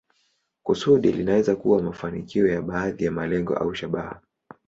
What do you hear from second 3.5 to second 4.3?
au shabaha.